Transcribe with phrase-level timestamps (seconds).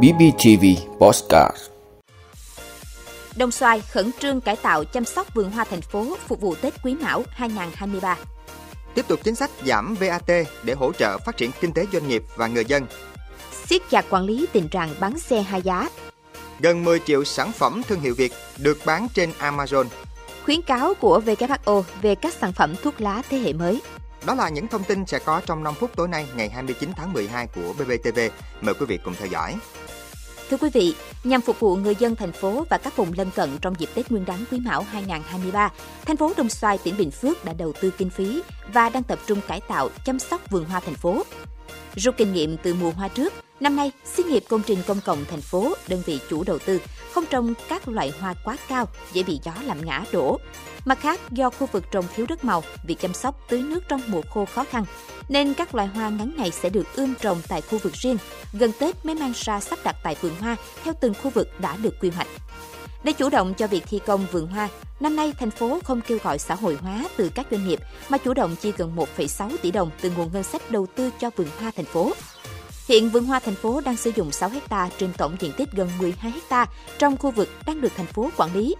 [0.00, 0.64] BBTV
[0.98, 1.56] Postcard
[3.36, 6.74] Đồng Xoài khẩn trương cải tạo chăm sóc vườn hoa thành phố phục vụ Tết
[6.82, 8.16] Quý Mão 2023.
[8.94, 10.26] Tiếp tục chính sách giảm VAT
[10.62, 12.86] để hỗ trợ phát triển kinh tế doanh nghiệp và người dân.
[13.64, 15.88] Siết chặt quản lý tình trạng bán xe hai giá.
[16.60, 19.84] Gần 10 triệu sản phẩm thương hiệu Việt được bán trên Amazon.
[20.44, 23.80] Khuyến cáo của WHO về các sản phẩm thuốc lá thế hệ mới.
[24.26, 27.12] Đó là những thông tin sẽ có trong 5 phút tối nay ngày 29 tháng
[27.12, 28.18] 12 của BBTV.
[28.60, 29.56] Mời quý vị cùng theo dõi.
[30.50, 33.58] Thưa quý vị, nhằm phục vụ người dân thành phố và các vùng lân cận
[33.60, 35.70] trong dịp Tết Nguyên đán Quý Mão 2023,
[36.06, 39.18] thành phố Đồng Xoài, tỉnh Bình Phước đã đầu tư kinh phí và đang tập
[39.26, 41.22] trung cải tạo, chăm sóc vườn hoa thành phố.
[41.96, 45.24] Rút kinh nghiệm từ mùa hoa trước, năm nay, xí nghiệp công trình công cộng
[45.24, 46.80] thành phố, đơn vị chủ đầu tư
[47.12, 50.38] không trồng các loại hoa quá cao, dễ bị gió làm ngã đổ.
[50.84, 54.00] Mặt khác, do khu vực trồng thiếu đất màu, việc chăm sóc tưới nước trong
[54.06, 54.84] mùa khô khó khăn,
[55.28, 58.18] nên các loài hoa ngắn ngày sẽ được ươm trồng tại khu vực riêng,
[58.52, 61.76] gần Tết mới mang ra sắp đặt tại vườn hoa theo từng khu vực đã
[61.76, 62.28] được quy hoạch.
[63.04, 64.68] Để chủ động cho việc thi công vườn hoa,
[65.00, 68.18] năm nay thành phố không kêu gọi xã hội hóa từ các doanh nghiệp mà
[68.18, 71.48] chủ động chi gần 1,6 tỷ đồng từ nguồn ngân sách đầu tư cho vườn
[71.58, 72.12] hoa thành phố.
[72.88, 75.90] Hiện vườn hoa thành phố đang sử dụng 6 hecta trên tổng diện tích gần
[75.98, 76.66] 12 hecta
[76.98, 78.74] trong khu vực đang được thành phố quản lý.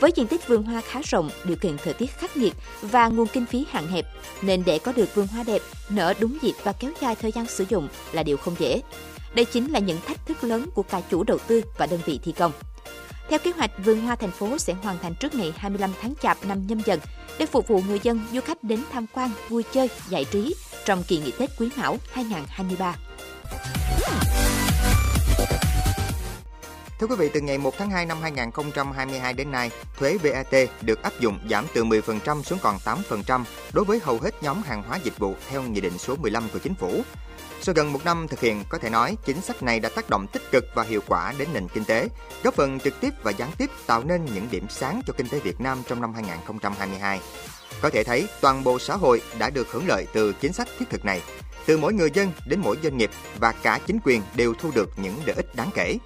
[0.00, 3.26] Với diện tích vườn hoa khá rộng, điều kiện thời tiết khắc nghiệt và nguồn
[3.26, 4.06] kinh phí hạn hẹp,
[4.42, 7.46] nên để có được vườn hoa đẹp, nở đúng dịp và kéo dài thời gian
[7.46, 8.82] sử dụng là điều không dễ.
[9.34, 12.20] Đây chính là những thách thức lớn của cả chủ đầu tư và đơn vị
[12.22, 12.52] thi công.
[13.28, 16.44] Theo kế hoạch, vườn hoa thành phố sẽ hoàn thành trước ngày 25 tháng Chạp
[16.44, 17.00] năm nhâm dần
[17.38, 21.02] để phục vụ người dân, du khách đến tham quan, vui chơi, giải trí trong
[21.02, 22.96] kỳ nghỉ Tết Quý Mão 2023.
[27.00, 31.02] Thưa quý vị, từ ngày 1 tháng 2 năm 2022 đến nay, thuế VAT được
[31.02, 34.98] áp dụng giảm từ 10% xuống còn 8% đối với hầu hết nhóm hàng hóa
[35.04, 37.02] dịch vụ theo Nghị định số 15 của Chính phủ.
[37.62, 40.26] Sau gần một năm thực hiện, có thể nói chính sách này đã tác động
[40.26, 42.08] tích cực và hiệu quả đến nền kinh tế,
[42.42, 45.40] góp phần trực tiếp và gián tiếp tạo nên những điểm sáng cho kinh tế
[45.40, 47.20] Việt Nam trong năm 2022.
[47.80, 50.90] Có thể thấy toàn bộ xã hội đã được hưởng lợi từ chính sách thiết
[50.90, 51.22] thực này.
[51.66, 54.90] Từ mỗi người dân đến mỗi doanh nghiệp và cả chính quyền đều thu được
[54.96, 55.98] những lợi ích đáng kể.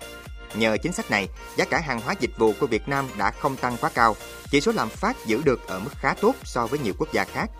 [0.55, 3.57] Nhờ chính sách này, giá cả hàng hóa dịch vụ của Việt Nam đã không
[3.57, 4.17] tăng quá cao,
[4.51, 7.25] chỉ số lạm phát giữ được ở mức khá tốt so với nhiều quốc gia
[7.25, 7.51] khác.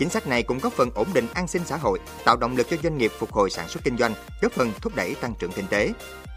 [0.00, 2.66] Chính sách này cũng góp phần ổn định an sinh xã hội, tạo động lực
[2.70, 5.52] cho doanh nghiệp phục hồi sản xuất kinh doanh, góp phần thúc đẩy tăng trưởng
[5.52, 5.92] kinh tế.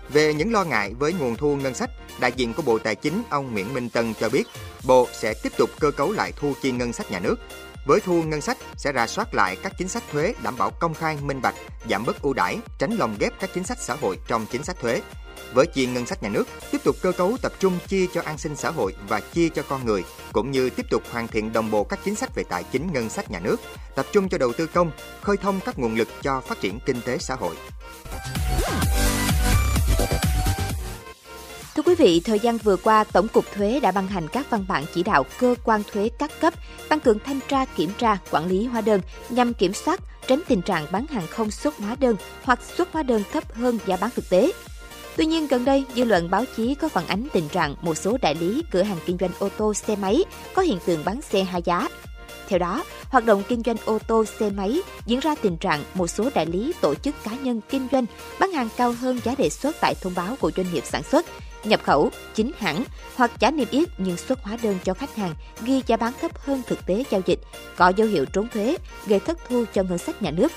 [0.10, 3.24] Về những lo ngại với nguồn thu ngân sách, đại diện của Bộ Tài chính
[3.30, 4.44] ông Nguyễn Minh Tân cho biết,
[4.84, 7.36] Bộ sẽ tiếp tục cơ cấu lại thu chi ngân sách nhà nước.
[7.86, 10.94] Với thu ngân sách sẽ rà soát lại các chính sách thuế đảm bảo công
[10.94, 11.56] khai, minh bạch,
[11.90, 14.80] giảm bớt ưu đãi, tránh lồng ghép các chính sách xã hội trong chính sách
[14.82, 15.02] thuế,
[15.54, 18.38] với chi ngân sách nhà nước, tiếp tục cơ cấu tập trung chi cho an
[18.38, 21.72] sinh xã hội và chi cho con người, cũng như tiếp tục hoàn thiện đồng
[21.72, 23.58] bộ các chính sách về tài chính ngân sách nhà nước,
[23.96, 24.92] tập trung cho đầu tư công,
[25.22, 27.56] khơi thông các nguồn lực cho phát triển kinh tế xã hội.
[31.94, 34.66] Thưa quý vị, thời gian vừa qua, Tổng cục Thuế đã ban hành các văn
[34.68, 36.54] bản chỉ đạo cơ quan thuế các cấp
[36.90, 40.62] tăng cường thanh tra, kiểm tra, quản lý hóa đơn nhằm kiểm soát, tránh tình
[40.62, 44.10] trạng bán hàng không xuất hóa đơn hoặc xuất hóa đơn thấp hơn giá bán
[44.16, 44.52] thực tế.
[45.18, 48.18] Tuy nhiên, gần đây, dư luận báo chí có phản ánh tình trạng một số
[48.22, 50.24] đại lý cửa hàng kinh doanh ô tô xe máy
[50.54, 51.88] có hiện tượng bán xe hai giá.
[52.48, 56.08] Theo đó, hoạt động kinh doanh ô tô xe máy diễn ra tình trạng một
[56.08, 58.06] số đại lý tổ chức cá nhân kinh doanh
[58.40, 61.26] bán hàng cao hơn giá đề xuất tại thông báo của doanh nghiệp sản xuất,
[61.64, 62.84] nhập khẩu, chính hãng
[63.16, 66.40] hoặc trả niêm yết nhưng xuất hóa đơn cho khách hàng ghi giá bán thấp
[66.40, 67.40] hơn thực tế giao dịch,
[67.76, 70.52] có dấu hiệu trốn thuế, gây thất thu cho ngân sách nhà nước.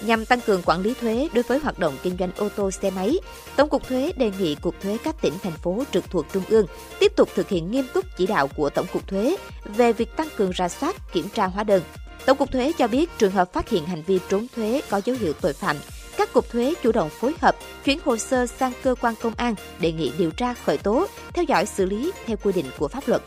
[0.00, 2.90] Nhằm tăng cường quản lý thuế đối với hoạt động kinh doanh ô tô xe
[2.90, 3.18] máy,
[3.56, 6.66] Tổng cục Thuế đề nghị Cục Thuế các tỉnh, thành phố trực thuộc Trung ương
[7.00, 10.28] tiếp tục thực hiện nghiêm túc chỉ đạo của Tổng cục Thuế về việc tăng
[10.36, 11.82] cường ra soát, kiểm tra hóa đơn.
[12.26, 15.16] Tổng cục Thuế cho biết trường hợp phát hiện hành vi trốn thuế có dấu
[15.20, 15.76] hiệu tội phạm,
[16.26, 19.54] các cục thuế chủ động phối hợp chuyển hồ sơ sang cơ quan công an
[19.80, 23.08] đề nghị điều tra khởi tố, theo dõi xử lý theo quy định của pháp
[23.08, 23.22] luật.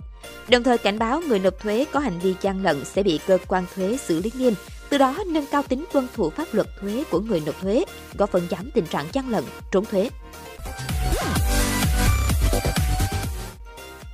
[0.49, 3.38] Đồng thời cảnh báo người nộp thuế có hành vi gian lận sẽ bị cơ
[3.47, 4.53] quan thuế xử lý nghiêm,
[4.89, 7.85] từ đó nâng cao tính tuân thủ pháp luật thuế của người nộp thuế,
[8.17, 10.09] góp phần giảm tình trạng gian lận, trốn thuế.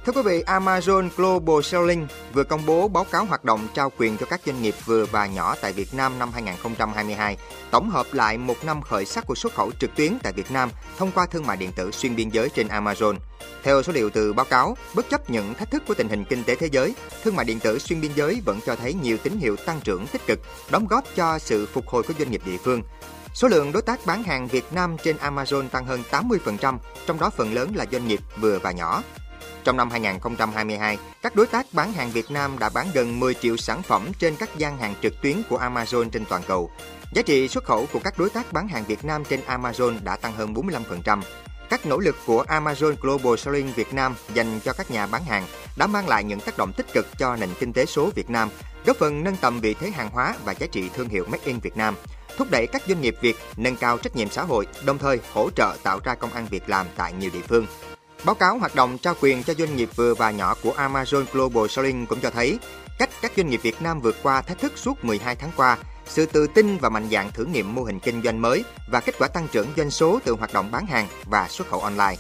[0.06, 4.18] Thưa quý vị, Amazon Global Selling vừa công bố báo cáo hoạt động trao quyền
[4.18, 7.38] cho các doanh nghiệp vừa và nhỏ tại Việt Nam năm 2022,
[7.72, 10.69] tổng hợp lại một năm khởi sắc của xuất khẩu trực tuyến tại Việt Nam
[10.98, 13.16] thông qua thương mại điện tử xuyên biên giới trên Amazon.
[13.63, 16.44] Theo số liệu từ báo cáo, bất chấp những thách thức của tình hình kinh
[16.44, 19.38] tế thế giới, thương mại điện tử xuyên biên giới vẫn cho thấy nhiều tín
[19.38, 20.40] hiệu tăng trưởng tích cực,
[20.72, 22.81] đóng góp cho sự phục hồi của doanh nghiệp địa phương.
[23.34, 27.30] Số lượng đối tác bán hàng Việt Nam trên Amazon tăng hơn 80%, trong đó
[27.30, 29.04] phần lớn là doanh nghiệp vừa và nhỏ.
[29.64, 33.58] Trong năm 2022, các đối tác bán hàng Việt Nam đã bán gần 10 triệu
[33.58, 36.72] sản phẩm trên các gian hàng trực tuyến của Amazon trên toàn cầu.
[37.14, 40.18] Giá trị xuất khẩu của các đối tác bán hàng Việt Nam trên Amazon đã
[40.18, 41.22] tăng hơn 45%.
[41.70, 45.46] Các nỗ lực của Amazon Global Selling Việt Nam dành cho các nhà bán hàng
[45.78, 48.50] đã mang lại những tác động tích cực cho nền kinh tế số Việt Nam,
[48.86, 51.60] góp phần nâng tầm vị thế hàng hóa và giá trị thương hiệu Made in
[51.60, 51.96] Việt Nam,
[52.38, 55.50] thúc đẩy các doanh nghiệp Việt nâng cao trách nhiệm xã hội, đồng thời hỗ
[55.56, 57.66] trợ tạo ra công ăn việc làm tại nhiều địa phương.
[58.23, 61.67] Báo cáo hoạt động trao quyền cho doanh nghiệp vừa và nhỏ của Amazon Global
[61.67, 62.59] Selling cũng cho thấy
[63.00, 66.25] cách các doanh nghiệp Việt Nam vượt qua thách thức suốt 12 tháng qua, sự
[66.25, 69.27] tự tin và mạnh dạn thử nghiệm mô hình kinh doanh mới và kết quả
[69.27, 72.15] tăng trưởng doanh số từ hoạt động bán hàng và xuất khẩu online.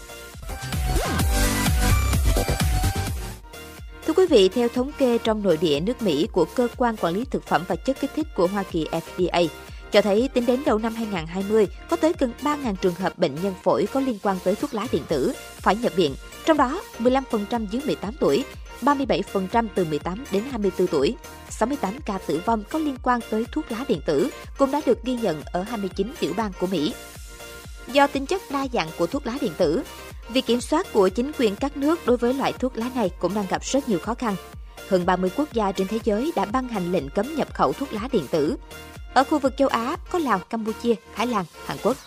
[4.07, 7.13] Thưa quý vị, theo thống kê trong nội địa nước Mỹ của Cơ quan Quản
[7.13, 9.47] lý Thực phẩm và Chất kích thích của Hoa Kỳ FDA,
[9.95, 13.53] cho thấy tính đến đầu năm 2020 có tới gần 3.000 trường hợp bệnh nhân
[13.63, 16.15] phổi có liên quan tới thuốc lá điện tử phải nhập viện,
[16.45, 18.45] trong đó 15% dưới 18 tuổi,
[18.81, 21.15] 37% từ 18 đến 24 tuổi.
[21.49, 25.03] 68 ca tử vong có liên quan tới thuốc lá điện tử cũng đã được
[25.03, 26.93] ghi nhận ở 29 tiểu bang của Mỹ.
[27.87, 29.83] Do tính chất đa dạng của thuốc lá điện tử,
[30.29, 33.33] việc kiểm soát của chính quyền các nước đối với loại thuốc lá này cũng
[33.33, 34.35] đang gặp rất nhiều khó khăn.
[34.89, 37.93] Hơn 30 quốc gia trên thế giới đã ban hành lệnh cấm nhập khẩu thuốc
[37.93, 38.57] lá điện tử.
[39.15, 41.97] Ở khu vực châu Á có Lào, Campuchia, Thái Lan, Hàn Quốc.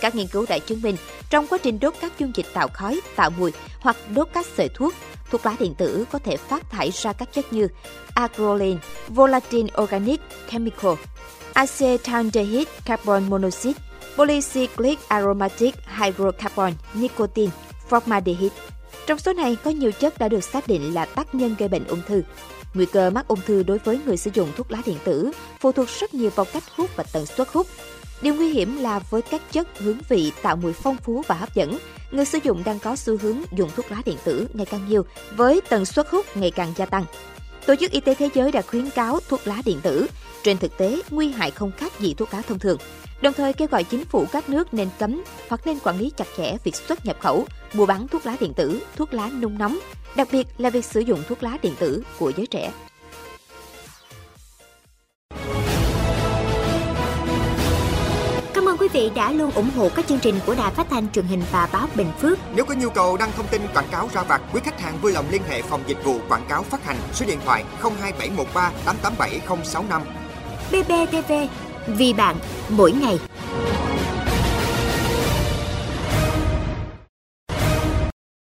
[0.00, 0.96] Các nghiên cứu đã chứng minh
[1.30, 4.68] trong quá trình đốt các dung dịch tạo khói, tạo mùi hoặc đốt các sợi
[4.68, 4.94] thuốc,
[5.30, 7.68] thuốc lá điện tử có thể phát thải ra các chất như
[8.14, 8.78] acrolein,
[9.08, 10.92] volatile organic chemical,
[11.52, 13.80] acetaldehyde carbon monoxide,
[14.16, 17.52] polycyclic aromatic hydrocarbon, nicotine,
[17.90, 18.54] formaldehyde.
[19.06, 21.84] Trong số này có nhiều chất đã được xác định là tác nhân gây bệnh
[21.84, 22.22] ung thư.
[22.74, 25.30] Nguy cơ mắc ung thư đối với người sử dụng thuốc lá điện tử
[25.60, 27.66] phụ thuộc rất nhiều vào cách hút và tần suất hút.
[28.22, 31.54] Điều nguy hiểm là với các chất hướng vị tạo mùi phong phú và hấp
[31.54, 31.78] dẫn,
[32.10, 35.04] người sử dụng đang có xu hướng dùng thuốc lá điện tử ngày càng nhiều
[35.36, 37.04] với tần suất hút ngày càng gia tăng.
[37.66, 40.06] Tổ chức Y tế Thế giới đã khuyến cáo thuốc lá điện tử.
[40.44, 42.78] Trên thực tế, nguy hại không khác gì thuốc lá thông thường.
[43.22, 46.26] Đồng thời kêu gọi chính phủ các nước nên cấm hoặc nên quản lý chặt
[46.36, 49.78] chẽ việc xuất nhập khẩu, mua bán thuốc lá điện tử, thuốc lá nung nóng,
[50.16, 52.72] đặc biệt là việc sử dụng thuốc lá điện tử của giới trẻ.
[58.54, 61.12] Cảm ơn quý vị đã luôn ủng hộ các chương trình của Đài Phát thanh
[61.12, 62.38] truyền hình và báo Bình Phước.
[62.54, 65.12] Nếu có nhu cầu đăng thông tin quảng cáo ra vặt, quý khách hàng vui
[65.12, 70.02] lòng liên hệ phòng dịch vụ quảng cáo phát hành số điện thoại 02713 887065.
[70.70, 71.32] BBTV,
[71.96, 72.36] vì bạn,
[72.68, 73.18] mỗi ngày.